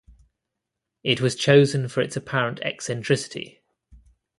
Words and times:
It 1.03 1.21
was 1.21 1.35
chosen 1.35 1.87
for 1.87 2.01
its 2.01 2.17
apparent 2.17 2.59
eccentricity. 2.61 3.61